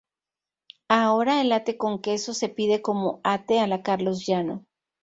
Ahora 0.89 1.41
el 1.41 1.51
ate 1.51 1.77
con 1.77 2.01
queso 2.01 2.33
se 2.33 2.49
pide 2.49 2.81
como 2.81 3.21
Ate 3.23 3.59
a 3.59 3.67
la 3.67 3.83
Carlos 3.83 4.25
Llano. 4.25 4.65